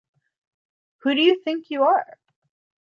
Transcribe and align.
Who 1.03 1.13
Do 1.13 1.21
You 1.21 1.39
Think 1.43 1.69
You 1.69 1.83
Are? 1.83 2.17